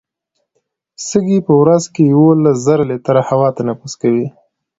[1.07, 4.25] سږي په ورځ یوولس زره لیټره هوا تنفس کوي.